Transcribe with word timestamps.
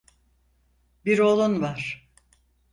Bir 1.05 1.19
oğlun 1.19 1.61
var. 1.61 2.09